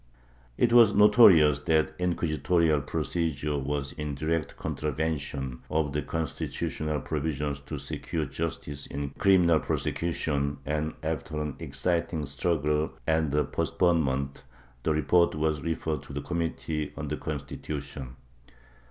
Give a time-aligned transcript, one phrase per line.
[0.57, 7.59] It was notorious that inquisitorial procedure was in direct contra vention of the constitutional provisions
[7.59, 14.43] to secure justice in criminal prosecutions and, after an exciting struggle and a postponement,
[14.81, 18.15] the report was referred to the committee on the Constitution.